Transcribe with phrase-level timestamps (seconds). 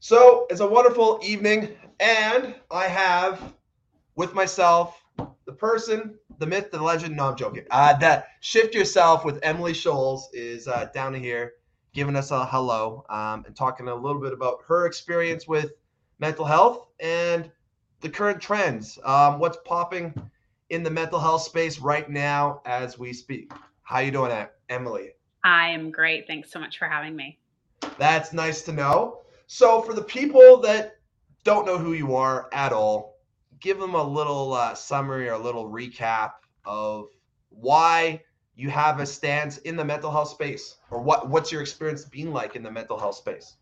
[0.00, 3.52] So it's a wonderful evening, and I have
[4.14, 5.02] with myself
[5.44, 7.16] the person, the myth, the legend.
[7.16, 7.64] No, I'm joking.
[7.72, 11.54] Uh, that shift yourself with Emily Scholes is uh, down here,
[11.92, 15.72] giving us a hello um, and talking a little bit about her experience with
[16.20, 17.50] mental health and
[18.00, 19.00] the current trends.
[19.02, 20.14] Um, what's popping
[20.70, 23.50] in the mental health space right now as we speak?
[23.82, 25.10] How you doing, Emily?
[25.42, 26.28] I am great.
[26.28, 27.40] Thanks so much for having me.
[27.98, 29.22] That's nice to know.
[29.48, 30.98] So, for the people that
[31.42, 33.16] don't know who you are at all,
[33.60, 36.32] give them a little uh, summary or a little recap
[36.64, 37.08] of
[37.48, 38.22] why
[38.56, 42.32] you have a stance in the mental health space or what what's your experience been
[42.32, 43.56] like in the mental health space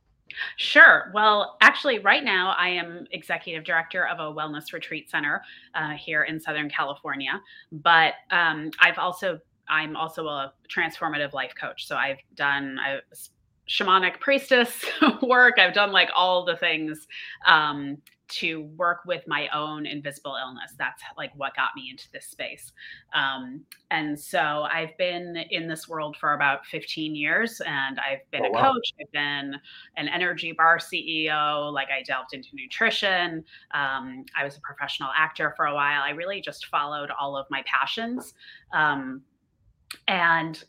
[0.57, 1.13] Sure.
[1.15, 5.41] Well, actually, right now I am executive director of a wellness retreat center
[5.77, 7.41] uh, here in Southern California.
[7.71, 11.87] But um, I've also I'm also a transformative life coach.
[11.87, 12.99] So I've done I,
[13.69, 14.85] shamanic priestess
[15.23, 15.59] work.
[15.59, 17.07] I've done like all the things
[17.47, 17.99] um,
[18.29, 20.73] to work with my own invisible illness.
[20.79, 22.73] That's like what got me into this space.
[23.15, 28.43] Um, and so I've been in this world for about 15 years and I've been
[28.45, 28.73] oh, a wow.
[28.73, 29.55] coach, I've been
[29.97, 33.45] an energy bar CEO, like I delved into nutrition.
[33.73, 36.03] Um, I was a professional actor for a while.
[36.03, 38.35] I really just followed all of my passions.
[38.73, 39.23] Um,
[40.09, 40.65] and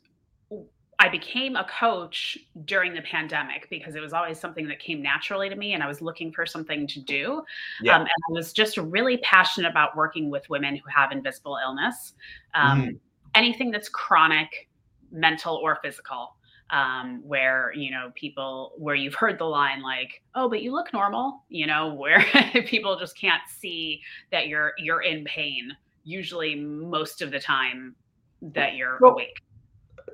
[1.00, 5.48] I became a coach during the pandemic because it was always something that came naturally
[5.48, 7.44] to me and I was looking for something to do.
[7.84, 7.96] Yeah.
[7.96, 12.14] Um, and I was just really passionate about working with women who have invisible illness,
[12.56, 12.96] um, mm-hmm.
[13.36, 14.70] anything that's chronic,
[15.12, 16.34] mental, or physical.
[16.70, 20.92] Um, where you know people where you've heard the line like oh but you look
[20.92, 22.26] normal you know where
[22.66, 24.02] people just can't see
[24.34, 25.72] that you're you're in pain
[26.04, 27.96] usually most of the time
[28.42, 29.38] that you're well, awake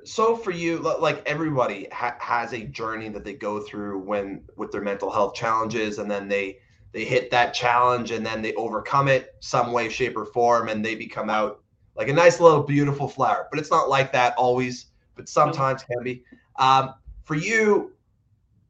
[0.02, 4.72] so for you like everybody ha- has a journey that they go through when with
[4.72, 6.58] their mental health challenges and then they
[6.92, 10.84] they hit that challenge and then they overcome it some way shape or form and
[10.84, 11.60] they become out
[11.96, 13.48] like a nice little beautiful flower.
[13.50, 14.86] But it's not like that always
[15.16, 16.24] but sometimes can be.
[16.58, 17.92] Um, for you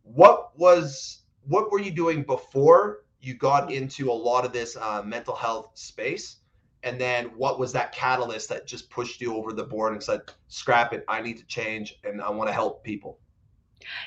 [0.03, 5.03] what was what were you doing before you got into a lot of this uh,
[5.05, 6.37] mental health space
[6.85, 10.21] and then what was that catalyst that just pushed you over the board and said
[10.49, 13.19] scrap it i need to change and i want to help people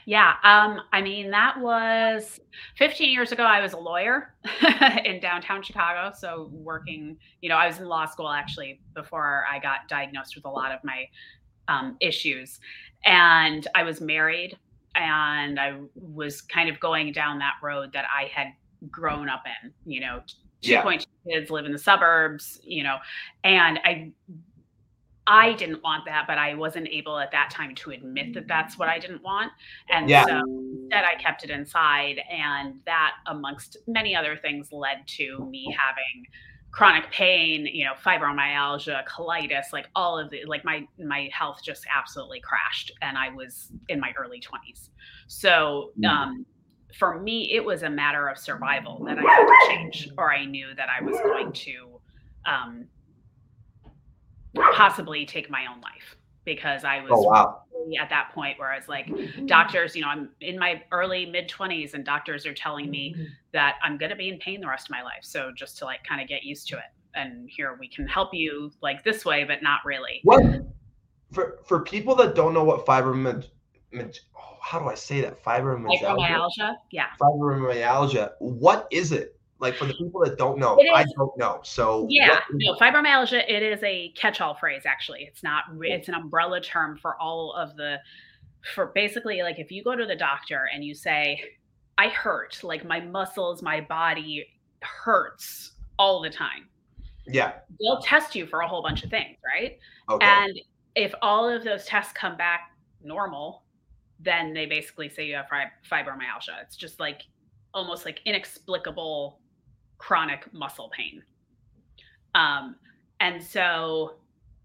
[0.06, 2.40] yeah um, i mean that was
[2.78, 4.34] 15 years ago i was a lawyer
[5.06, 9.60] in downtown chicago so working you know i was in law school actually before i
[9.60, 11.06] got diagnosed with a lot of my
[11.70, 12.60] um, issues.
[13.06, 14.58] And i was married
[14.96, 18.48] and i was kind of going down that road that i had
[18.90, 20.22] grown up in you know
[20.63, 21.34] 2.2 yeah.
[21.34, 22.97] kids live in the suburbs, you know,
[23.44, 24.12] and I
[25.28, 28.79] I didn't want that, but I wasn't able at that time to admit that that's
[28.79, 29.51] what I didn't want.
[29.90, 30.25] And yeah.
[30.25, 30.41] so
[30.88, 32.22] instead I kept it inside.
[32.31, 36.25] And that, amongst many other things, led to me having
[36.72, 41.85] chronic pain, you know, fibromyalgia, colitis, like all of the like my my health just
[41.94, 42.94] absolutely crashed.
[43.01, 44.89] And I was in my early 20s.
[45.28, 46.07] So mm.
[46.07, 46.45] um
[46.97, 50.46] for me, it was a matter of survival that I had to change, or I
[50.46, 52.00] knew that I was going to
[52.46, 52.88] um,
[54.74, 57.63] possibly take my own life because I was oh, wow.
[57.74, 59.09] really at that point where I was like,
[59.46, 63.16] doctors, you know, I'm in my early mid 20s, and doctors are telling me
[63.53, 65.22] that I'm going to be in pain the rest of my life.
[65.22, 66.91] So just to like kind of get used to it.
[67.13, 70.22] And here we can help you like this way, but not really.
[70.24, 70.44] What
[71.31, 73.50] for for people that don't know what fibromyalgia
[74.36, 75.42] oh, how do I say that?
[75.42, 76.02] Fibromyalgia.
[76.02, 76.76] Fibromyalgia.
[76.92, 77.06] Yeah.
[77.22, 78.32] Fibromyalgia.
[78.40, 79.40] What is it?
[79.60, 81.62] Like for the people that don't know, I don't know.
[81.64, 83.50] So yeah, no, fibromyalgia.
[83.50, 84.84] It is a catch-all phrase.
[84.86, 85.64] Actually, it's not.
[85.82, 87.98] It's an umbrella term for all of the.
[88.76, 91.42] For basically, like if you go to the doctor and you say,
[91.98, 94.46] "I hurt," like my muscles, my body
[94.84, 96.68] hurts all the time.
[97.26, 97.54] Yeah.
[97.80, 99.80] They'll test you for a whole bunch of things, right?
[100.10, 100.26] Okay.
[100.26, 100.60] And
[100.96, 102.72] if all of those tests come back
[103.04, 103.64] normal,
[104.20, 105.48] then they basically say you have
[105.90, 106.62] fibromyalgia.
[106.62, 107.24] It's just like
[107.74, 109.40] almost like inexplicable
[109.98, 111.24] chronic muscle pain.
[112.36, 112.75] Um,
[113.19, 114.16] and so,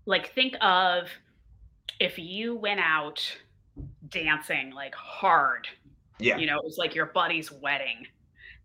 [0.07, 1.09] like, think of
[2.01, 3.25] if you went out
[4.09, 5.67] dancing like hard,
[6.19, 8.07] yeah, you know, it was like your buddy's wedding.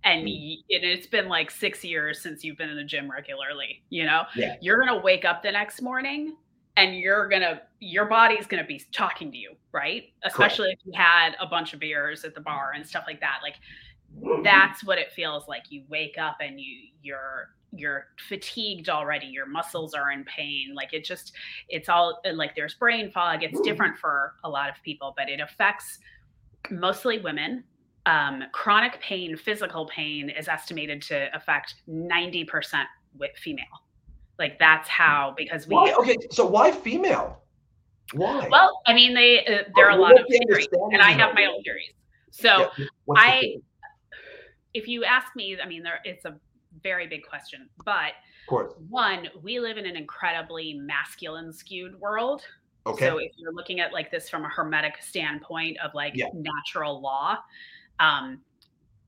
[0.04, 0.58] And, mm.
[0.70, 4.24] and it's been like six years since you've been in the gym regularly, you know,
[4.36, 4.56] yeah.
[4.62, 6.36] you're going to wake up the next morning
[6.78, 10.06] and you're gonna your body's gonna be talking to you right?
[10.24, 13.40] Especially if you had a bunch of beers at the bar and stuff like that
[13.44, 13.56] like
[14.44, 15.66] that's what it feels like.
[15.70, 19.28] You wake up and you you're you're fatigued already.
[19.28, 20.74] Your muscles are in pain.
[20.74, 21.34] Like it just
[21.68, 23.44] it's all like there's brain fog.
[23.44, 26.00] It's different for a lot of people but it affects
[26.72, 27.64] mostly women.
[28.06, 32.86] Um, chronic pain, physical pain is estimated to affect 90%
[33.20, 33.66] with female.
[34.40, 35.76] Like that's how, because we.
[35.76, 35.94] Why?
[35.94, 37.42] Okay, so why female?
[38.14, 38.48] Why?
[38.50, 41.46] Well, I mean, they uh, there are a lot of theories, and I have my
[41.46, 41.92] own theories.
[42.32, 42.86] So yeah,
[43.16, 43.56] I,
[44.74, 46.36] if you ask me, I mean, there it's a
[46.84, 48.14] very big question, but
[48.90, 52.44] one, we live in an incredibly masculine skewed world.
[52.86, 53.08] Okay.
[53.08, 56.28] So if you're looking at like this from a hermetic standpoint of like yeah.
[56.34, 57.38] natural law,
[58.00, 58.40] um,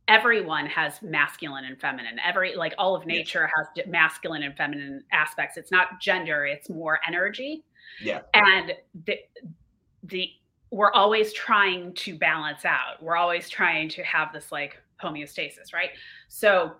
[0.10, 2.20] everyone has masculine and feminine.
[2.26, 3.84] Every like all of nature yeah.
[3.84, 5.56] has masculine and feminine aspects.
[5.56, 7.64] It's not gender; it's more energy.
[8.02, 8.22] Yeah.
[8.34, 8.74] And
[9.06, 9.20] the
[10.04, 10.32] the
[10.72, 13.02] we're always trying to balance out.
[13.02, 15.92] We're always trying to have this like homeostasis, right?
[16.28, 16.74] So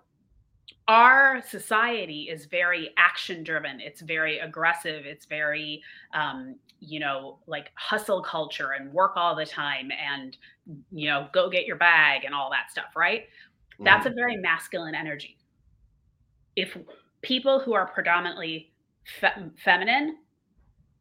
[0.88, 5.82] our society is very action driven it's very aggressive it's very
[6.14, 10.36] um, you know like hustle culture and work all the time and
[10.90, 13.24] you know go get your bag and all that stuff right
[13.78, 13.84] mm.
[13.84, 14.16] that's a mm-hmm.
[14.16, 15.36] very masculine energy
[16.56, 16.76] if
[17.22, 18.72] people who are predominantly
[19.20, 20.16] fe- feminine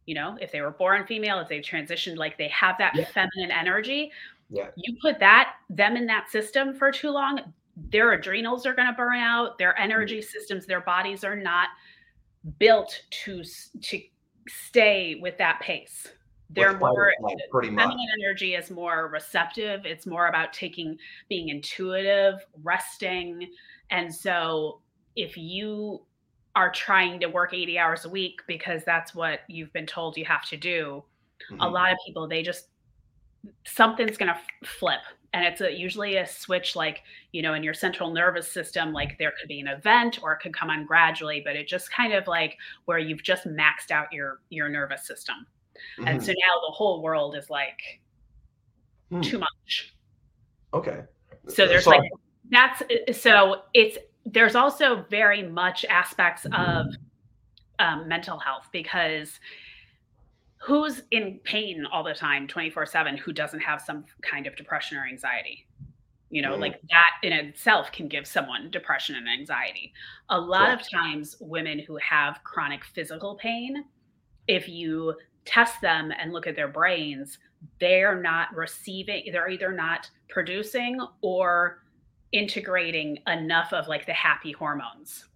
[0.05, 3.05] you know if they were born female if they transitioned like they have that yeah.
[3.05, 4.11] feminine energy
[4.49, 4.67] yeah.
[4.75, 7.39] you put that them in that system for too long
[7.91, 9.83] their adrenals are going to burn out their mm-hmm.
[9.83, 11.69] energy systems their bodies are not
[12.57, 13.43] built to
[13.81, 14.01] to
[14.49, 16.07] stay with that pace
[16.51, 17.13] they're more
[17.51, 18.07] pretty feminine much.
[18.21, 20.97] energy is more receptive it's more about taking
[21.27, 23.49] being intuitive resting
[23.91, 24.81] and so
[25.15, 26.01] if you
[26.55, 30.25] are trying to work 80 hours a week because that's what you've been told you
[30.25, 31.03] have to do
[31.51, 31.61] mm-hmm.
[31.61, 32.69] a lot of people they just
[33.65, 35.01] something's going to flip
[35.33, 39.17] and it's a, usually a switch like you know in your central nervous system like
[39.17, 42.13] there could be an event or it could come on gradually but it just kind
[42.13, 45.45] of like where you've just maxed out your your nervous system
[45.97, 46.07] mm-hmm.
[46.07, 46.39] and so mm-hmm.
[46.39, 47.79] now the whole world is like
[49.11, 49.23] mm.
[49.23, 49.95] too much
[50.73, 51.01] okay
[51.47, 52.11] so there's so, like
[52.51, 52.81] that's
[53.11, 56.87] so it's there's also very much aspects of
[57.79, 59.39] um, mental health because
[60.59, 64.97] who's in pain all the time 24 7 who doesn't have some kind of depression
[64.97, 65.65] or anxiety?
[66.29, 66.59] You know mm.
[66.59, 69.93] like that in itself can give someone depression and anxiety.
[70.29, 73.85] A lot of times women who have chronic physical pain
[74.47, 75.15] if you
[75.45, 77.37] test them and look at their brains
[77.79, 81.83] they're not receiving they're either not producing or
[82.31, 85.28] integrating enough of like the happy hormones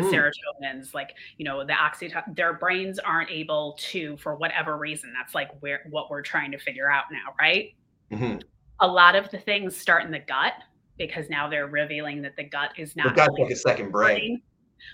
[0.00, 0.12] the mm.
[0.12, 5.34] serotonins like you know the oxytocin their brains aren't able to for whatever reason that's
[5.34, 7.74] like where what we're trying to figure out now right
[8.10, 8.38] mm-hmm.
[8.80, 10.54] a lot of the things start in the gut
[10.98, 14.16] because now they're revealing that the gut is not the gut's like a second brain,
[14.16, 14.42] brain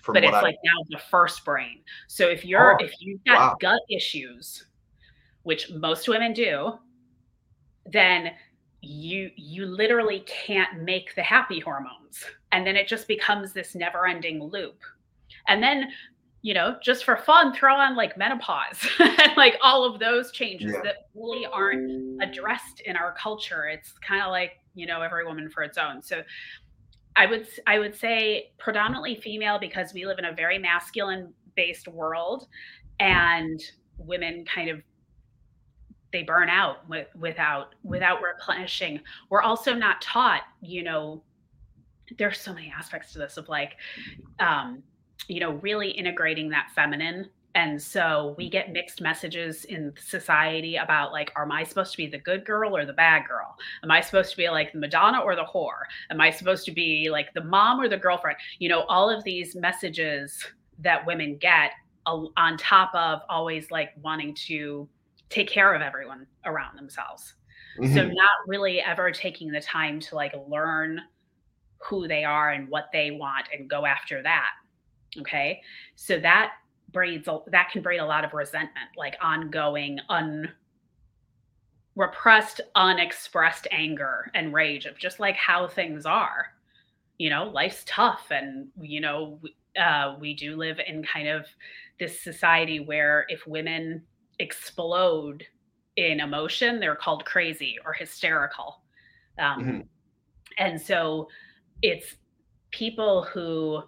[0.07, 0.43] but it's I...
[0.43, 3.57] like now the first brain so if you're oh, if you've got wow.
[3.61, 4.67] gut issues
[5.43, 6.79] which most women do
[7.93, 8.33] then
[8.83, 14.07] you you literally can't make the happy hormones and then it just becomes this never
[14.07, 14.81] ending loop
[15.49, 15.89] and then
[16.43, 20.73] you know just for fun throw on like menopause and like all of those changes
[20.73, 20.81] yeah.
[20.83, 23.65] that really aren't addressed in our culture.
[23.65, 26.03] It's kind of like you know every woman for its own.
[26.03, 26.23] So
[27.19, 31.89] i would i would say predominantly female because we live in a very masculine based
[31.89, 32.47] world
[33.01, 33.59] and
[33.99, 34.83] women kind of
[36.13, 39.01] they burn out with, without without replenishing.
[39.29, 41.23] We're also not taught you know
[42.19, 43.73] there's so many aspects to this of like
[44.39, 44.83] um
[45.29, 51.13] you know really integrating that feminine and so we get mixed messages in society about
[51.13, 54.01] like am i supposed to be the good girl or the bad girl am i
[54.01, 57.33] supposed to be like the madonna or the whore am i supposed to be like
[57.35, 60.45] the mom or the girlfriend you know all of these messages
[60.79, 61.73] that women get
[62.07, 64.89] on top of always like wanting to
[65.29, 67.35] take care of everyone around themselves.
[67.81, 67.95] Mm-hmm.
[67.95, 71.01] So not really ever taking the time to like learn
[71.79, 74.51] who they are and what they want and go after that.
[75.21, 75.61] Okay?
[75.95, 76.53] So that
[76.93, 80.53] breeds that can breed a lot of resentment, like ongoing un
[81.95, 86.49] repressed unexpressed anger and rage of just like how things are
[87.17, 89.41] you know life's tough and you know
[89.81, 91.47] uh, we do live in kind of
[91.99, 94.03] this society where if women
[94.39, 95.47] explode
[95.97, 98.83] in emotion, they're called crazy or hysterical.
[99.39, 99.81] Um, mm-hmm.
[100.59, 101.29] And so
[101.83, 102.17] it's
[102.71, 103.83] people who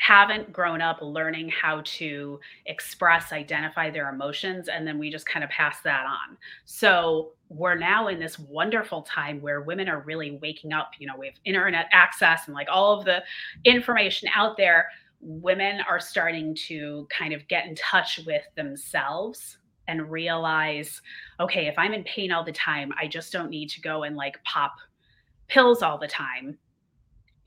[0.00, 5.44] haven't grown up learning how to express, identify their emotions, and then we just kind
[5.44, 6.38] of pass that on.
[6.64, 10.92] So we're now in this wonderful time where women are really waking up.
[10.98, 13.22] You know, we have internet access and like all of the
[13.64, 14.86] information out there
[15.22, 21.02] women are starting to kind of get in touch with themselves and realize
[21.40, 24.16] okay if i'm in pain all the time i just don't need to go and
[24.16, 24.76] like pop
[25.50, 26.56] pills all the time,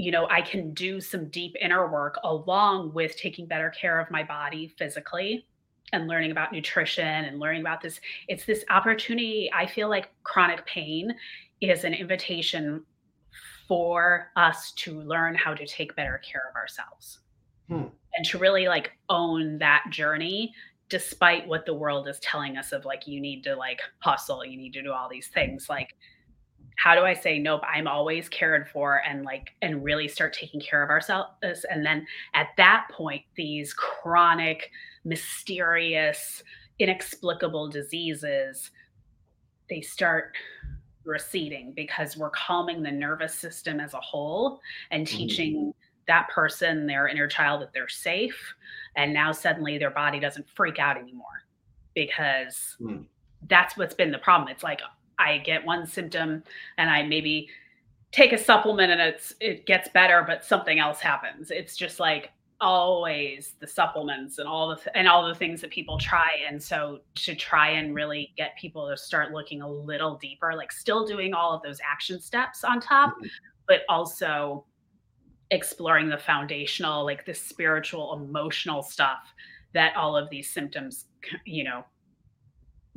[0.04, 4.12] you know, I can do some deep inner work along with taking better care of
[4.12, 5.48] my body physically
[5.94, 8.02] and learning about nutrition and learning about this.
[8.28, 9.50] It's this opportunity.
[9.56, 11.16] I feel like chronic pain
[11.62, 12.84] is an invitation
[13.66, 17.20] for us to learn how to take better care of ourselves
[17.70, 17.86] hmm.
[18.18, 20.54] and to really like own that journey
[20.90, 24.58] despite what the world is telling us of like you need to like hustle you
[24.58, 25.96] need to do all these things like
[26.78, 27.62] how do I say nope?
[27.68, 31.66] I'm always cared for and like and really start taking care of ourselves.
[31.70, 34.70] And then at that point, these chronic,
[35.06, 36.44] mysterious,
[36.80, 38.72] inexplicable diseases,
[39.70, 40.36] they start
[41.06, 44.60] receding because we're calming the nervous system as a whole
[44.92, 45.18] and mm-hmm.
[45.18, 45.70] teaching mm-hmm.
[46.08, 48.56] that person, their inner child, that they're safe.
[48.96, 51.44] And now suddenly their body doesn't freak out anymore
[51.94, 53.06] because mm.
[53.48, 54.50] that's what's been the problem.
[54.50, 54.82] It's like,
[55.24, 56.44] I get one symptom
[56.78, 57.50] and I maybe
[58.12, 61.52] take a supplement and it's it gets better, but something else happens.
[61.52, 62.32] It's just like
[62.64, 66.62] always the supplements and all the th- and all the things that people try and
[66.62, 71.06] so to try and really get people to start looking a little deeper like still
[71.06, 73.28] doing all of those action steps on top mm-hmm.
[73.68, 74.64] but also
[75.52, 79.34] exploring the foundational like the spiritual emotional stuff
[79.74, 81.08] that all of these symptoms
[81.46, 81.84] you know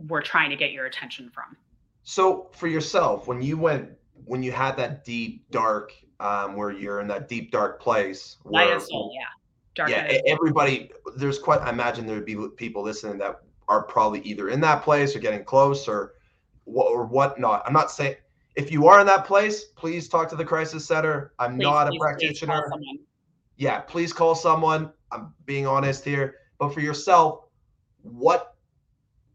[0.06, 1.56] we're trying to get your attention from
[2.08, 3.90] so for yourself, when you went,
[4.26, 8.78] when you had that deep, dark, um, where you're in that deep, dark place, where,
[8.78, 9.24] soul, yeah,
[9.74, 11.60] dark yeah, everybody, there's quite.
[11.62, 15.18] I imagine there would be people listening that are probably either in that place or
[15.18, 16.14] getting close or
[16.64, 17.64] or whatnot.
[17.66, 18.14] I'm not saying
[18.54, 21.32] if you are in that place, please talk to the crisis center.
[21.40, 22.70] I'm please, not a please, practitioner.
[22.72, 23.00] Please
[23.56, 24.92] yeah, please call someone.
[25.10, 26.36] I'm being honest here.
[26.60, 27.46] But for yourself,
[28.02, 28.54] what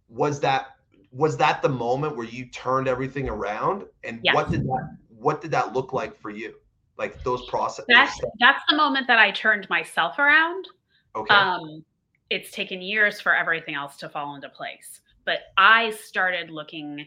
[0.07, 0.77] was that
[1.11, 3.83] was that the moment where you turned everything around?
[4.03, 6.55] And what did that what did that look like for you?
[6.97, 10.67] Like those processes that's that's the moment that i turned myself around.
[11.15, 11.33] Okay.
[11.33, 11.83] Um
[12.29, 17.05] it's taken years for everything else to fall into place but i started looking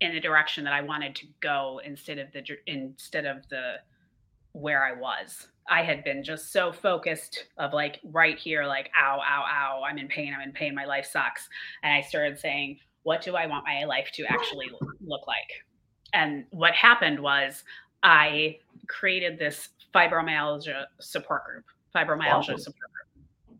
[0.00, 3.74] in the direction that i wanted to go instead of the instead of the
[4.52, 5.46] where i was.
[5.68, 9.98] I had been just so focused of like right here like ow ow ow i'm
[9.98, 11.48] in pain i'm in pain my life sucks.
[11.84, 15.50] And i started saying what do I want my life to actually look like?
[16.12, 17.64] And what happened was
[18.02, 21.64] I created this fibromyalgia support group,
[21.94, 23.58] fibromyalgia support group.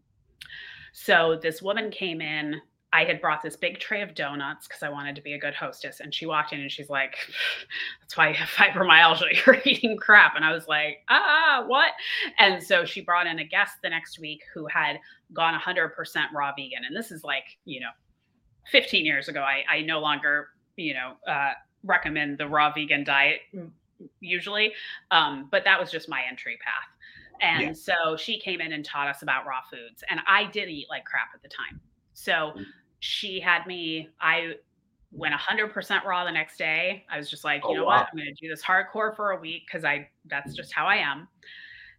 [0.92, 2.60] So this woman came in.
[2.92, 5.54] I had brought this big tray of donuts because I wanted to be a good
[5.54, 6.00] hostess.
[6.00, 7.14] And she walked in and she's like,
[8.00, 9.26] That's why you have fibromyalgia.
[9.46, 10.34] You're eating crap.
[10.34, 11.92] And I was like, Ah, what?
[12.38, 14.98] And so she brought in a guest the next week who had
[15.32, 15.92] gone 100%
[16.34, 16.84] raw vegan.
[16.84, 17.90] And this is like, you know,
[18.70, 21.52] 15 years ago, I, I no longer, you know, uh,
[21.84, 23.40] recommend the raw vegan diet
[24.20, 24.72] usually.
[25.10, 26.88] Um, but that was just my entry path.
[27.42, 27.72] And yeah.
[27.72, 30.04] so she came in and taught us about raw foods.
[30.10, 31.80] And I did eat like crap at the time.
[32.12, 32.64] So mm.
[33.00, 34.54] she had me, I
[35.12, 37.04] went 100% raw the next day.
[37.10, 38.00] I was just like, you oh, know wow.
[38.00, 38.08] what?
[38.12, 40.96] I'm going to do this hardcore for a week because I, that's just how I
[40.96, 41.28] am.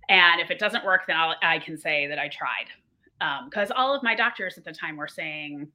[0.09, 2.67] And if it doesn't work, then I'll, I can say that I tried.
[3.45, 5.67] Because um, all of my doctors at the time were saying,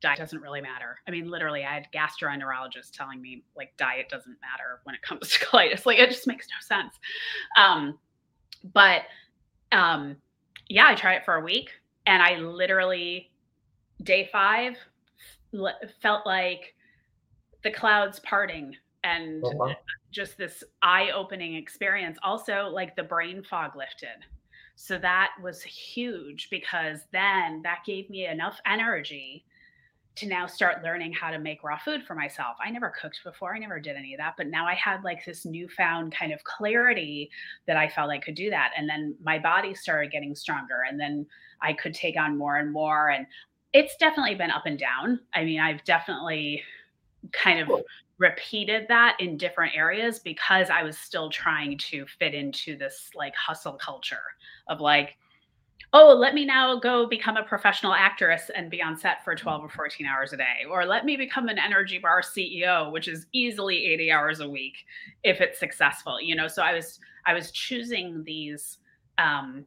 [0.00, 0.98] diet doesn't really matter.
[1.06, 5.28] I mean, literally, I had gastroenterologists telling me like diet doesn't matter when it comes
[5.30, 5.86] to colitis.
[5.86, 6.94] Like it just makes no sense.
[7.56, 7.98] Um,
[8.72, 9.02] but
[9.72, 10.16] um,
[10.68, 11.70] yeah, I tried it for a week,
[12.06, 13.30] and I literally
[14.02, 14.76] day five
[16.00, 16.74] felt like
[17.62, 19.74] the clouds parting and uh-huh.
[20.10, 22.18] just this eye-opening experience.
[22.22, 24.24] Also, like the brain fog lifted.
[24.76, 29.44] So that was huge because then that gave me enough energy
[30.16, 32.56] to now start learning how to make raw food for myself.
[32.62, 35.24] I never cooked before, I never did any of that, but now I had like
[35.24, 37.30] this newfound kind of clarity
[37.66, 38.72] that I felt I could do that.
[38.76, 41.26] And then my body started getting stronger, and then
[41.62, 43.10] I could take on more and more.
[43.10, 43.26] And
[43.72, 45.20] it's definitely been up and down.
[45.32, 46.62] I mean, I've definitely
[47.32, 47.70] kind of
[48.18, 53.34] repeated that in different areas because I was still trying to fit into this like
[53.36, 54.16] hustle culture
[54.68, 55.16] of like,
[55.92, 59.64] oh, let me now go become a professional actress and be on set for 12
[59.64, 60.64] or 14 hours a day.
[60.70, 64.84] Or let me become an energy bar CEO, which is easily 80 hours a week
[65.24, 66.20] if it's successful.
[66.20, 68.78] You know, so I was I was choosing these
[69.18, 69.66] um,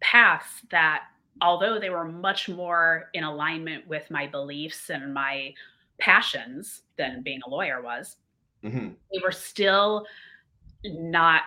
[0.00, 1.04] paths that
[1.42, 5.52] although they were much more in alignment with my beliefs and my
[5.98, 8.16] passions than being a lawyer was,
[8.64, 8.88] mm-hmm.
[9.12, 10.06] they were still
[10.84, 11.42] not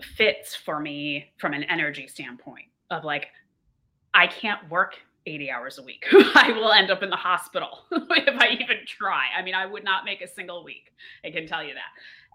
[0.00, 3.28] fits for me from an energy standpoint of like,
[4.14, 4.94] I can't work
[5.26, 6.04] 80 hours a week.
[6.12, 9.26] I will end up in the hospital if I even try.
[9.36, 10.92] I mean, I would not make a single week.
[11.24, 11.90] I can tell you that.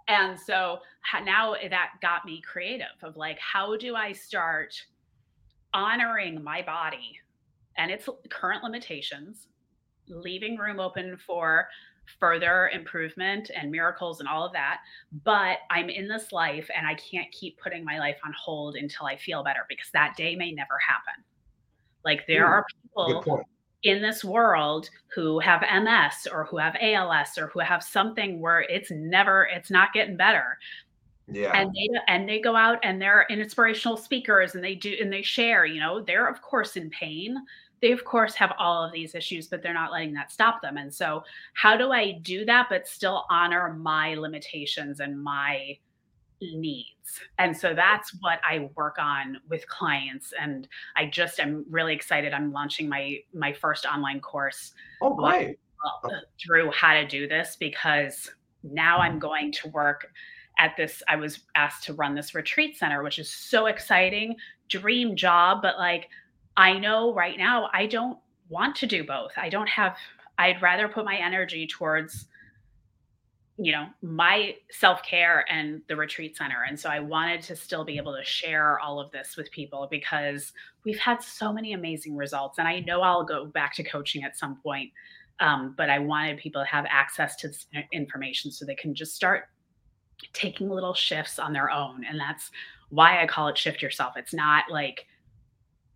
[0.07, 0.79] And so
[1.23, 4.73] now that got me creative of like, how do I start
[5.73, 7.19] honoring my body
[7.77, 9.47] and its current limitations,
[10.07, 11.67] leaving room open for
[12.19, 14.79] further improvement and miracles and all of that.
[15.23, 19.05] But I'm in this life and I can't keep putting my life on hold until
[19.05, 21.23] I feel better because that day may never happen.
[22.05, 23.43] Like there Ooh, are people
[23.83, 28.61] in this world who have MS or who have ALS or who have something where
[28.61, 30.57] it's never, it's not getting better.
[31.27, 31.51] Yeah.
[31.53, 35.21] And they and they go out and they're inspirational speakers and they do and they
[35.21, 37.37] share, you know, they're of course in pain
[37.83, 40.77] they of course have all of these issues but they're not letting that stop them.
[40.77, 41.23] And so
[41.53, 45.77] how do i do that but still honor my limitations and my
[46.41, 47.19] needs?
[47.37, 52.33] And so that's what i work on with clients and i just am really excited.
[52.33, 54.71] I'm launching my my first online course
[55.01, 55.59] oh uh, great.
[55.85, 56.09] Uh, oh.
[56.41, 58.31] through how to do this because
[58.63, 60.07] now i'm going to work
[60.57, 64.33] at this i was asked to run this retreat center which is so exciting
[64.69, 66.07] dream job but like
[66.55, 68.17] I know right now I don't
[68.49, 69.31] want to do both.
[69.37, 69.97] I don't have,
[70.37, 72.27] I'd rather put my energy towards,
[73.57, 76.63] you know, my self care and the retreat center.
[76.67, 79.87] And so I wanted to still be able to share all of this with people
[79.89, 80.53] because
[80.85, 82.59] we've had so many amazing results.
[82.59, 84.91] And I know I'll go back to coaching at some point.
[85.39, 89.15] Um, but I wanted people to have access to this information so they can just
[89.15, 89.45] start
[90.31, 92.05] taking little shifts on their own.
[92.07, 92.51] And that's
[92.89, 94.13] why I call it shift yourself.
[94.15, 95.07] It's not like,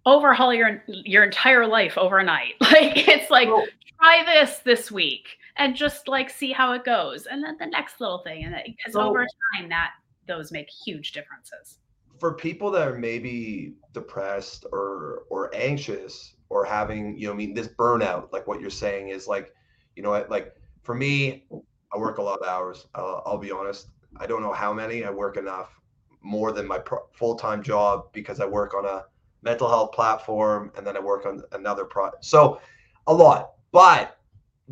[0.08, 2.56] overhaul your your entire life overnight.
[2.62, 3.66] Like it's like well,
[4.00, 8.00] try this this week and just like see how it goes, and then the next
[8.00, 9.92] little thing, and because over time that
[10.28, 11.80] those make huge differences.
[12.20, 17.54] For people that are maybe depressed or or anxious or having you know I mean
[17.54, 19.54] this burnout, like what you're saying is like
[19.96, 21.46] you know like for me,
[21.94, 22.88] I work a lot of hours.
[22.96, 23.88] Uh, I'll be honest.
[24.18, 25.04] I don't know how many.
[25.04, 25.70] I work enough
[26.22, 29.06] more than my pro- full time job because I work on a
[29.48, 32.26] mental health platform, and then I work on another product.
[32.26, 32.60] So
[33.08, 33.52] a lot.
[33.72, 34.18] But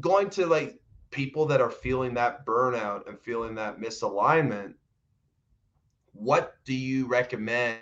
[0.01, 0.79] going to like
[1.11, 4.73] people that are feeling that burnout and feeling that misalignment,
[6.11, 7.79] what do you recommend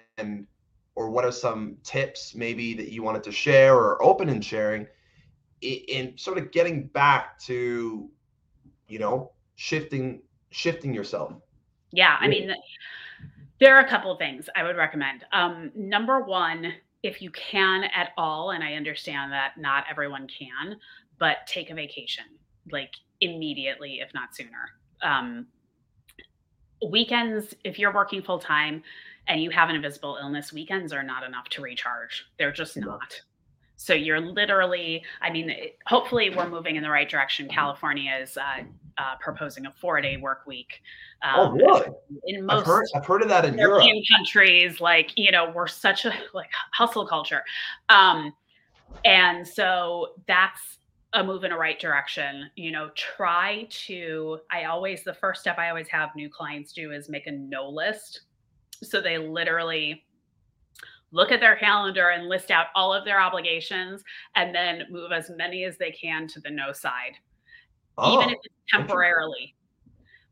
[0.96, 4.86] or what are some tips maybe that you wanted to share or open in sharing
[5.62, 8.10] in, in sort of getting back to
[8.88, 11.34] you know shifting shifting yourself
[11.92, 12.52] yeah i mean
[13.60, 15.26] there are a couple of things I would recommend.
[15.32, 20.78] Um, number one, if you can at all, and I understand that not everyone can,
[21.20, 22.26] but take a vacation
[22.72, 24.70] like immediately, if not sooner.
[25.02, 25.48] Um,
[26.90, 28.84] weekends, if you're working full time
[29.28, 32.26] and you have an invisible illness, weekends are not enough to recharge.
[32.38, 33.22] They're just not.
[33.76, 35.54] So you're literally, I mean,
[35.88, 37.48] hopefully we're moving in the right direction.
[37.50, 38.64] California is uh,
[38.98, 40.82] uh, proposing a four day work week.
[41.24, 41.88] Oh, um, oh, really?
[42.26, 44.06] In most I've heard, I've heard of that in European Europe.
[44.16, 47.44] countries, like, you know, we're such a like hustle culture.
[47.90, 48.34] Um,
[49.06, 50.80] and so that's
[51.14, 52.50] a move in a right direction.
[52.56, 56.92] You know, try to, I always, the first step I always have new clients do
[56.92, 58.22] is make a no list.
[58.82, 60.04] So they literally
[61.12, 64.04] look at their calendar and list out all of their obligations
[64.36, 67.14] and then move as many as they can to the no side
[67.98, 69.56] oh, even if it's temporarily.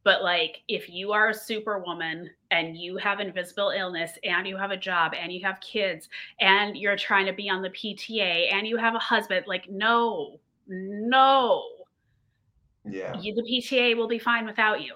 [0.04, 4.71] But like if you are a superwoman and you have invisible illness and you have
[4.71, 8.65] a job and you have kids and you're trying to be on the PTA and
[8.65, 11.63] you have a husband, like no, no.
[12.84, 13.19] Yeah.
[13.19, 14.95] You, the PTA will be fine without you.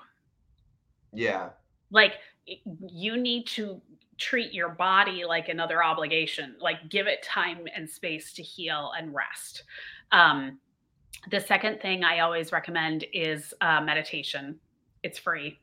[1.13, 1.49] Yeah.
[1.91, 2.13] Like
[2.45, 3.79] you need to
[4.17, 9.13] treat your body like another obligation, like give it time and space to heal and
[9.13, 9.63] rest.
[10.11, 10.59] Um,
[11.31, 14.59] the second thing I always recommend is uh, meditation.
[15.03, 15.59] It's free.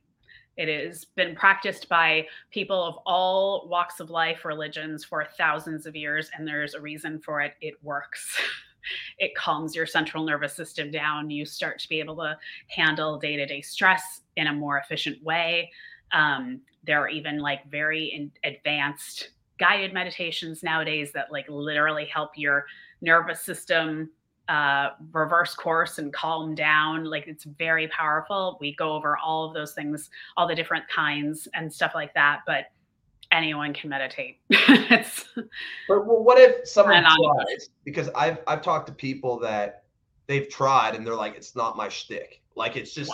[0.56, 5.96] It has been practiced by people of all walks of life, religions for thousands of
[5.96, 7.54] years, and there's a reason for it.
[7.60, 8.38] It works.
[9.18, 11.30] it calms your central nervous system down.
[11.30, 12.36] You start to be able to
[12.68, 15.70] handle day to day stress in a more efficient way.
[16.12, 22.66] Um, there are even like very advanced guided meditations nowadays that like literally help your
[23.00, 24.10] nervous system
[24.48, 27.04] uh, reverse course and calm down.
[27.04, 28.58] Like it's very powerful.
[28.60, 32.40] We go over all of those things, all the different kinds and stuff like that.
[32.46, 32.66] But
[33.30, 34.38] anyone can meditate.
[34.50, 35.24] it's
[35.88, 37.70] but well, what if someone tries?
[37.84, 39.84] Because I've I've talked to people that
[40.26, 42.40] they've tried and they're like, it's not my shtick.
[42.54, 43.12] Like it's just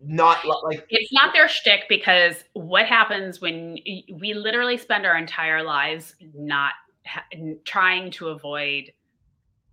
[0.00, 5.62] not like it's not their shtick because what happens when we literally spend our entire
[5.62, 7.24] lives not ha-
[7.64, 8.92] trying to avoid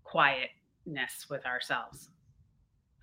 [0.03, 0.49] quiet
[0.85, 2.09] ness with ourselves.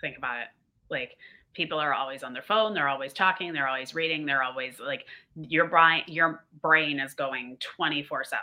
[0.01, 0.49] Think about it.
[0.91, 1.17] Like
[1.55, 5.05] people are always on their phone they're always talking they're always reading they're always like
[5.37, 8.41] your brain your brain is going 24 7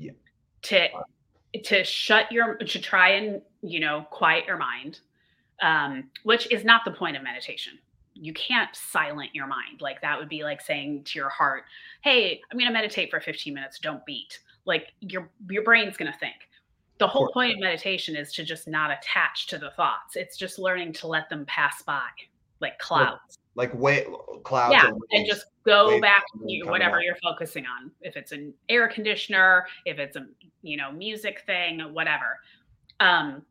[0.00, 0.12] yeah.
[0.62, 0.88] To
[1.64, 5.00] to shut your to try and you know quiet your mind
[5.62, 7.78] um which is not the point of meditation.
[8.14, 9.80] You can't silent your mind.
[9.80, 11.64] Like that would be like saying to your heart
[12.02, 14.38] hey i'm going to meditate for 15 minutes don't beat.
[14.64, 16.36] Like your your brain's going to think
[17.00, 20.16] the whole point of meditation is to just not attach to the thoughts.
[20.16, 22.06] It's just learning to let them pass by
[22.60, 23.38] like clouds.
[23.54, 24.06] like, like way
[24.44, 27.90] clouds yeah and just go back to whatever you're focusing on.
[28.02, 30.26] If it's an air conditioner if it's a
[30.62, 32.38] you know music thing whatever.
[33.00, 33.42] Um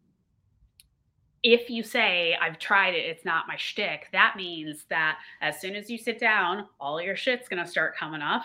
[1.41, 5.73] if you say I've tried it, it's not my shtick, that means that as soon
[5.75, 8.43] as you sit down, all your shit's gonna start coming up.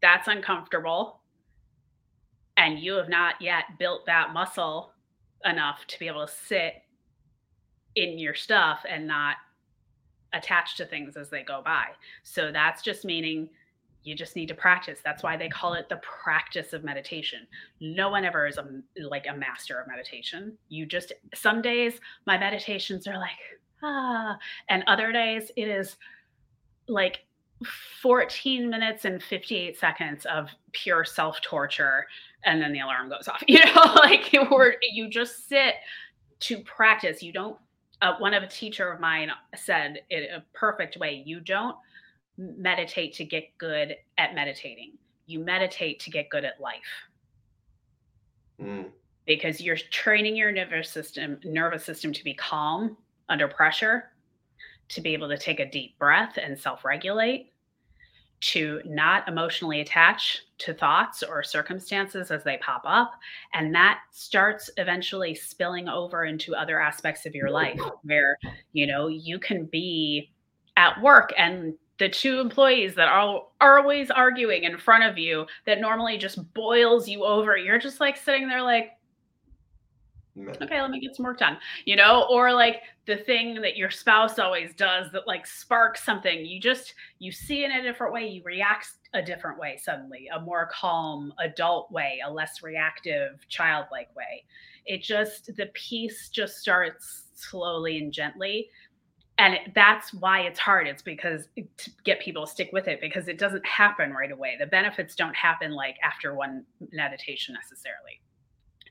[0.00, 1.22] That's uncomfortable
[2.56, 4.92] and you have not yet built that muscle
[5.44, 6.82] enough to be able to sit
[7.94, 9.36] in your stuff and not
[10.32, 11.86] attach to things as they go by.
[12.22, 13.48] So that's just meaning
[14.02, 15.00] you just need to practice.
[15.04, 17.40] That's why they call it the practice of meditation.
[17.80, 18.66] No one ever is a
[19.02, 20.56] like a master of meditation.
[20.68, 21.94] You just some days
[22.26, 23.30] my meditations are like
[23.82, 24.38] ah
[24.68, 25.96] and other days it is
[26.88, 27.20] like
[28.02, 32.06] 14 minutes and 58 seconds of pure self torture
[32.46, 35.74] and then the alarm goes off you know like you just sit
[36.40, 37.22] to practice.
[37.22, 37.56] You don't
[38.02, 41.76] uh, one of a teacher of mine said in a perfect way you don't
[42.36, 44.92] meditate to get good at meditating.
[45.26, 46.80] You meditate to get good at life.
[48.60, 48.86] Mm.
[49.26, 52.96] because you're training your nervous system nervous system to be calm
[53.28, 54.12] under pressure
[54.88, 57.52] to be able to take a deep breath and self regulate,
[58.40, 63.12] to not emotionally attach to thoughts or circumstances as they pop up.
[63.54, 68.38] And that starts eventually spilling over into other aspects of your life where,
[68.72, 70.30] you know, you can be
[70.76, 75.46] at work and the two employees that are, are always arguing in front of you
[75.64, 77.56] that normally just boils you over.
[77.56, 78.90] You're just like sitting there like,
[80.62, 83.90] okay let me get some work done you know or like the thing that your
[83.90, 86.44] spouse always does that like sparks something.
[86.44, 90.40] You just you see in a different way you react a different way suddenly a
[90.40, 94.44] more calm adult way a less reactive childlike way.
[94.84, 98.68] It just the peace just starts slowly and gently.
[99.38, 100.88] And it, that's why it's hard.
[100.88, 104.56] It's because to get people to stick with it because it doesn't happen right away.
[104.58, 108.20] The benefits don't happen like after one meditation necessarily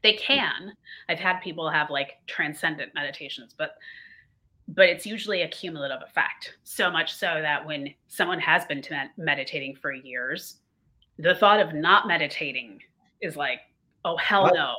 [0.06, 0.72] they can.
[1.10, 3.72] I've had people have like transcendent meditations, but
[4.68, 6.58] but it's usually a cumulative effect.
[6.64, 8.84] So much so that when someone has been
[9.18, 10.58] meditating for years,
[11.18, 12.82] the thought of not meditating
[13.22, 13.62] is like,
[14.06, 14.76] oh hell no.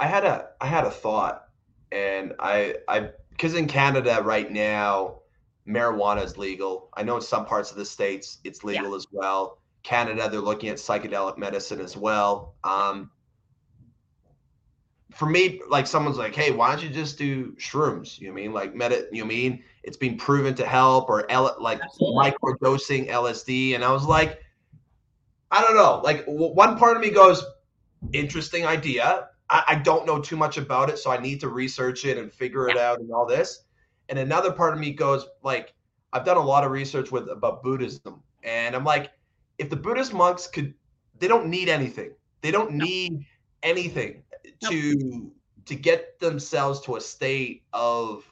[0.00, 1.44] I had a I had a thought,
[1.92, 5.20] and I I because in Canada right now,
[5.68, 6.88] marijuana is legal.
[6.94, 8.96] I know in some parts of the states it's legal yeah.
[8.96, 9.58] as well.
[9.84, 12.56] Canada, they're looking at psychedelic medicine as well.
[12.64, 13.10] Um,
[15.20, 18.18] for me, like someone's like, hey, why don't you just do shrooms?
[18.18, 19.06] You know I mean like meta?
[19.12, 21.78] You know I mean it's been proven to help or L- like
[22.14, 24.40] micro dosing LSD, and I was like,
[25.50, 26.00] I don't know.
[26.02, 27.44] Like w- one part of me goes,
[28.14, 29.28] interesting idea.
[29.50, 32.32] I-, I don't know too much about it, so I need to research it and
[32.32, 33.64] figure it out and all this.
[34.08, 35.74] And another part of me goes like,
[36.14, 39.10] I've done a lot of research with about Buddhism, and I'm like,
[39.58, 40.72] if the Buddhist monks could,
[41.18, 42.12] they don't need anything.
[42.40, 43.26] They don't need
[43.62, 44.22] anything
[44.68, 45.32] to
[45.66, 48.24] to get themselves to a state of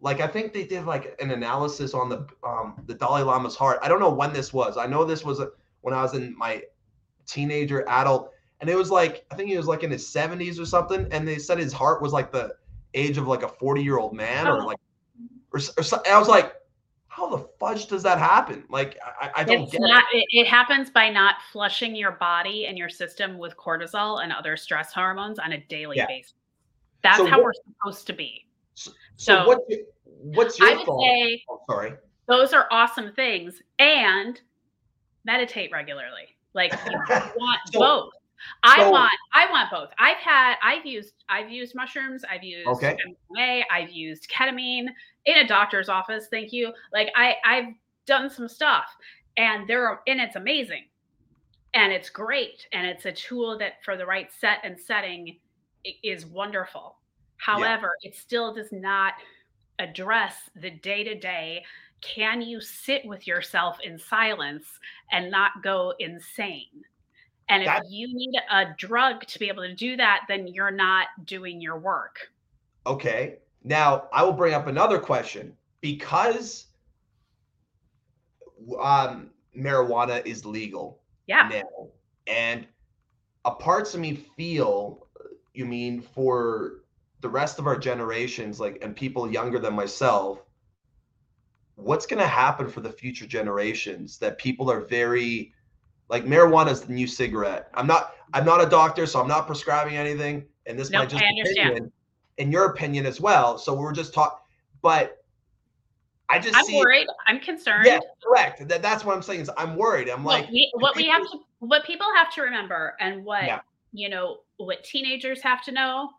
[0.00, 3.78] like I think they did like an analysis on the um the Dalai Lama's heart.
[3.82, 4.76] I don't know when this was.
[4.76, 5.40] I know this was
[5.80, 6.62] when I was in my
[7.26, 10.66] teenager adult and it was like I think he was like in his 70s or
[10.66, 12.54] something and they said his heart was like the
[12.94, 14.66] age of like a 40 year old man or oh.
[14.66, 14.78] like
[15.52, 16.54] or, or I was like
[17.16, 18.64] how the fudge does that happen?
[18.68, 20.26] Like, I, I don't it's get not, it.
[20.28, 20.46] it.
[20.46, 25.38] happens by not flushing your body and your system with cortisol and other stress hormones
[25.38, 26.06] on a daily yeah.
[26.06, 26.34] basis.
[27.02, 28.46] That's so how what, we're supposed to be.
[28.74, 31.02] So, so, so what's your, what's your I would thought?
[31.02, 31.94] say, oh, sorry.
[32.28, 33.62] Those are awesome things.
[33.78, 34.38] And
[35.24, 36.36] meditate regularly.
[36.52, 38.10] Like, you want so, both.
[38.62, 39.88] I so, want I want both.
[39.98, 42.94] I've had I've used I've used mushrooms, I've used okay.
[43.34, 44.88] MDMA, I've used ketamine
[45.26, 46.26] in a doctor's office.
[46.30, 46.72] Thank you.
[46.92, 47.74] Like I I've
[48.06, 48.86] done some stuff
[49.36, 50.84] and there and it's amazing.
[51.74, 55.36] And it's great and it's a tool that for the right set and setting
[56.02, 56.96] is wonderful.
[57.36, 58.10] However, yeah.
[58.10, 59.12] it still does not
[59.78, 61.62] address the day-to-day
[62.00, 64.66] can you sit with yourself in silence
[65.12, 66.84] and not go insane?
[67.48, 70.70] And if that, you need a drug to be able to do that, then you're
[70.70, 72.18] not doing your work.
[72.86, 73.36] Okay.
[73.66, 76.66] Now, I will bring up another question because
[78.80, 81.48] um, marijuana is legal yeah.
[81.50, 81.88] now,
[82.28, 82.64] and
[83.44, 85.08] a parts of me feel,
[85.52, 86.84] you mean for
[87.22, 90.38] the rest of our generations, like and people younger than myself,
[91.74, 94.16] what's going to happen for the future generations?
[94.18, 95.52] That people are very
[96.08, 97.68] like marijuana is the new cigarette.
[97.74, 101.10] I'm not I'm not a doctor, so I'm not prescribing anything, and this nope, might
[101.10, 101.90] just opinion,
[102.38, 103.58] in your opinion as well.
[103.58, 104.38] So we're just talking,
[104.82, 105.22] but
[106.28, 107.06] I just I'm see, worried.
[107.26, 107.86] I'm concerned.
[107.86, 108.66] Yeah, correct.
[108.68, 109.40] That, that's what I'm saying.
[109.40, 110.08] Is I'm worried.
[110.08, 113.60] I'm like we, what we have to, what people have to remember, and what yeah.
[113.92, 116.10] you know, what teenagers have to know,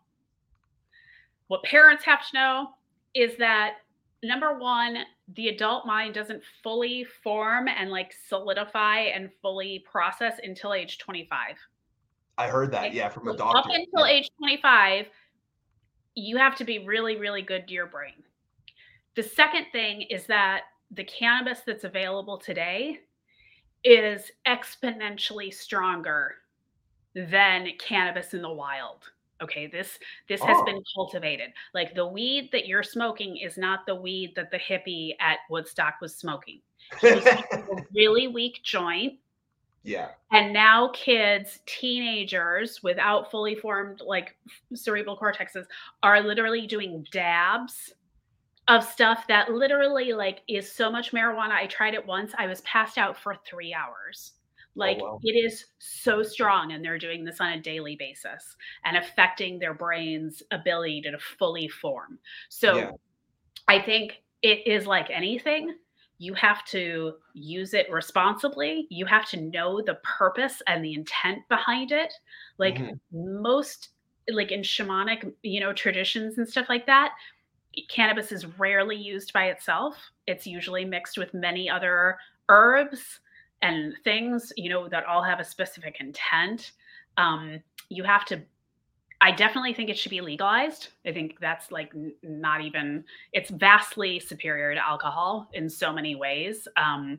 [1.48, 2.68] what parents have to know,
[3.14, 3.76] is that
[4.22, 4.98] number one,
[5.34, 11.56] the adult mind doesn't fully form and like solidify and fully process until age 25.
[12.38, 13.58] I heard that, yeah, from a doctor.
[13.58, 14.14] Up until yeah.
[14.14, 15.06] age 25,
[16.18, 18.24] you have to be really, really good to your brain.
[19.14, 23.00] The second thing is that the cannabis that's available today
[23.84, 26.36] is exponentially stronger
[27.14, 29.04] than cannabis in the wild.
[29.40, 30.64] Okay, this this has oh.
[30.64, 31.50] been cultivated.
[31.72, 35.94] Like the weed that you're smoking is not the weed that the hippie at Woodstock
[36.00, 36.60] was smoking.
[37.02, 37.44] Was a
[37.94, 39.14] really weak joint.
[39.88, 40.08] Yeah.
[40.32, 44.36] And now kids, teenagers without fully formed like
[44.74, 45.64] cerebral cortexes
[46.02, 47.94] are literally doing dabs
[48.68, 51.52] of stuff that literally like is so much marijuana.
[51.52, 52.34] I tried it once.
[52.36, 54.32] I was passed out for 3 hours.
[54.36, 55.20] Oh, like oh, wow.
[55.22, 59.72] it is so strong, and they're doing this on a daily basis and affecting their
[59.72, 62.18] brain's ability to fully form.
[62.50, 62.90] So yeah.
[63.66, 65.74] I think it is like anything.
[66.18, 68.86] You have to use it responsibly.
[68.90, 72.12] You have to know the purpose and the intent behind it.
[72.58, 73.42] Like mm-hmm.
[73.42, 73.90] most,
[74.30, 77.14] like in shamanic, you know, traditions and stuff like that,
[77.88, 79.96] cannabis is rarely used by itself.
[80.26, 83.20] It's usually mixed with many other herbs
[83.62, 86.72] and things, you know, that all have a specific intent.
[87.16, 88.42] Um, you have to
[89.20, 90.88] I definitely think it should be legalized.
[91.04, 96.68] I think that's like not even, it's vastly superior to alcohol in so many ways.
[96.76, 97.18] Um,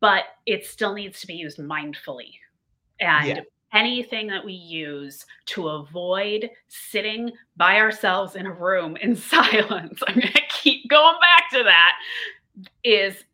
[0.00, 2.34] but it still needs to be used mindfully.
[3.00, 3.40] And yeah.
[3.72, 10.14] anything that we use to avoid sitting by ourselves in a room in silence, I'm
[10.14, 11.94] going to keep going back to that,
[12.84, 13.24] is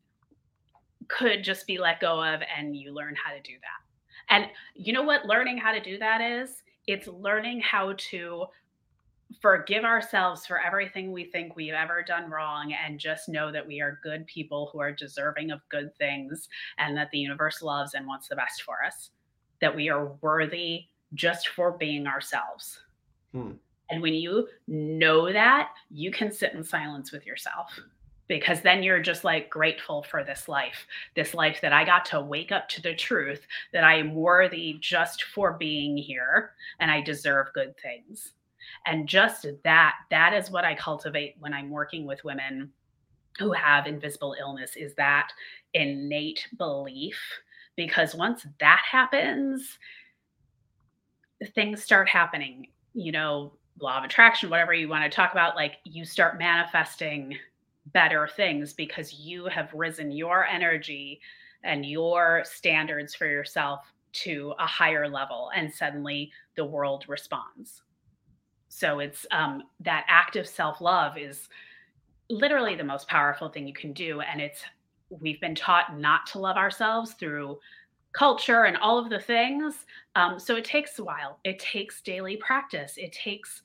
[1.09, 4.35] could just be let go of and you learn how to do that.
[4.35, 6.63] And you know what learning how to do that is?
[6.87, 8.47] It's learning how to
[9.41, 13.81] forgive ourselves for everything we think we've ever done wrong and just know that we
[13.81, 18.07] are good people who are deserving of good things and that the universe loves and
[18.07, 19.11] wants the best for us.
[19.61, 22.81] That we are worthy just for being ourselves.
[23.33, 23.53] Hmm.
[23.91, 27.79] And when you know that, you can sit in silence with yourself
[28.27, 32.21] because then you're just like grateful for this life, this life that I got to
[32.21, 37.01] wake up to the truth that I am worthy just for being here and I
[37.01, 38.33] deserve good things.
[38.87, 42.71] And just that, that is what I cultivate when I'm working with women
[43.39, 45.31] who have invisible illness is that
[45.75, 47.19] innate belief.
[47.77, 49.79] Because once that happens,
[51.55, 55.79] things start happening, you know, law of attraction, whatever you want to talk about, like
[55.85, 57.37] you start manifesting
[57.87, 61.21] better things because you have risen your energy
[61.63, 67.83] and your standards for yourself to a higher level and suddenly the world responds.
[68.69, 71.49] So it's um, that active self-love is
[72.31, 74.63] literally the most powerful thing you can do and it's
[75.11, 77.59] we've been taught not to love ourselves through
[78.13, 79.85] culture and all of the things
[80.17, 81.39] um, so it takes a while.
[81.45, 82.95] It takes daily practice.
[82.97, 83.63] It takes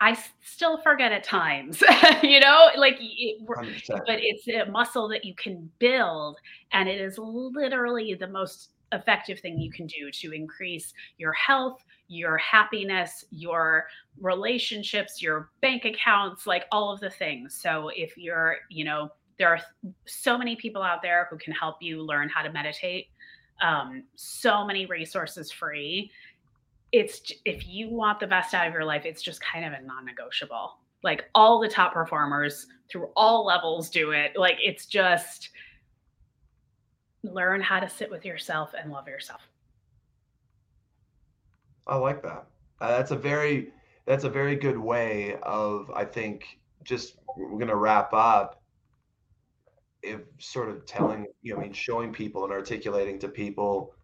[0.00, 1.82] I still forget at times,
[2.22, 6.36] you know, like, it, but it's a muscle that you can build.
[6.72, 11.84] And it is literally the most effective thing you can do to increase your health,
[12.08, 13.86] your happiness, your
[14.20, 17.58] relationships, your bank accounts, like all of the things.
[17.60, 19.60] So if you're, you know, there are
[20.06, 23.08] so many people out there who can help you learn how to meditate.
[23.62, 26.10] Um, so many resources free
[26.94, 29.84] it's if you want the best out of your life, it's just kind of a
[29.84, 30.78] non-negotiable.
[31.02, 34.36] Like all the top performers through all levels do it.
[34.36, 35.50] Like it's just
[37.24, 39.40] learn how to sit with yourself and love yourself.
[41.88, 42.46] I like that.
[42.80, 43.72] Uh, that's a very
[44.06, 48.62] that's a very good way of I think just we're going to wrap up
[50.04, 53.94] if sort of telling, you know, I mean showing people and articulating to people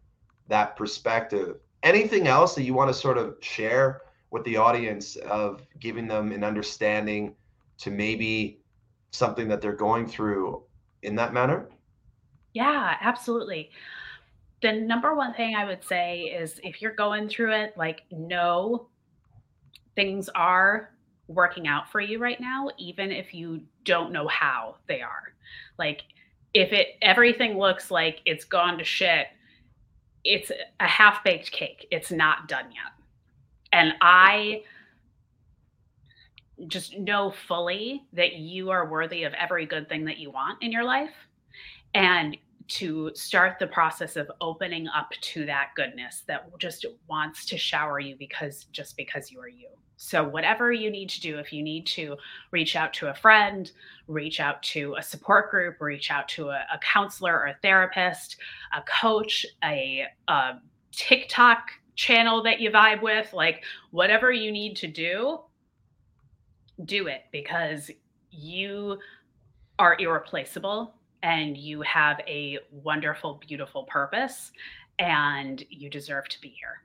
[0.49, 5.63] that perspective anything else that you want to sort of share with the audience of
[5.79, 7.35] giving them an understanding
[7.79, 8.61] to maybe
[9.11, 10.63] something that they're going through
[11.03, 11.69] in that manner?
[12.53, 13.71] Yeah, absolutely.
[14.63, 18.89] The number one thing I would say is if you're going through it, like, know
[19.97, 20.93] things are
[21.29, 25.35] working out for you right now, even if you don't know how they are.
[25.79, 26.03] Like,
[26.53, 29.29] if it everything looks like it's gone to shit,
[30.25, 31.87] it's a half baked cake.
[31.91, 32.93] It's not done yet.
[33.73, 34.63] And I
[36.67, 40.73] just know fully that you are worthy of every good thing that you want in
[40.73, 41.15] your life.
[41.95, 42.37] And
[42.69, 47.99] to start the process of opening up to that goodness that just wants to shower
[47.99, 49.69] you because just because you are you.
[50.03, 52.17] So, whatever you need to do, if you need to
[52.53, 53.71] reach out to a friend,
[54.09, 58.39] reach out to a support group, reach out to a, a counselor or a therapist,
[58.75, 60.53] a coach, a, a
[60.91, 65.41] TikTok channel that you vibe with, like whatever you need to do,
[66.87, 67.91] do it because
[68.31, 68.99] you
[69.79, 74.51] are irreplaceable and you have a wonderful, beautiful purpose
[74.99, 76.85] and you deserve to be here.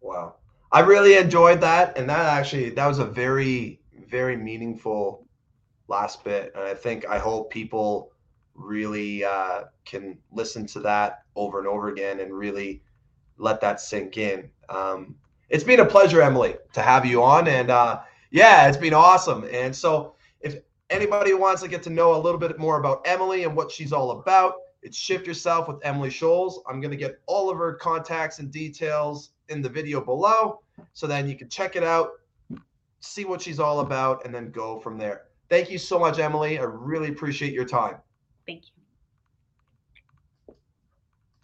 [0.00, 0.34] Wow.
[0.76, 1.96] I really enjoyed that.
[1.96, 5.26] And that actually, that was a very, very meaningful
[5.88, 6.52] last bit.
[6.54, 8.12] And I think, I hope people
[8.54, 12.82] really uh, can listen to that over and over again and really
[13.38, 14.50] let that sink in.
[14.68, 15.14] Um,
[15.48, 17.48] it's been a pleasure, Emily, to have you on.
[17.48, 19.48] And uh, yeah, it's been awesome.
[19.50, 20.58] And so if
[20.90, 23.94] anybody wants to get to know a little bit more about Emily and what she's
[23.94, 26.58] all about, it's Shift Yourself with Emily Scholes.
[26.68, 30.60] I'm going to get all of her contacts and details in the video below.
[30.92, 32.10] So then you can check it out,
[33.00, 35.22] see what she's all about, and then go from there.
[35.48, 36.58] Thank you so much, Emily.
[36.58, 37.96] I really appreciate your time.
[38.46, 38.75] Thank you.